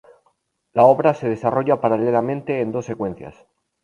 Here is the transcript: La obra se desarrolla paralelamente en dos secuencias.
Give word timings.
La 0.73 0.85
obra 0.85 1.13
se 1.13 1.29
desarrolla 1.29 1.79
paralelamente 1.79 2.59
en 2.61 2.71
dos 2.71 2.87
secuencias. 2.87 3.35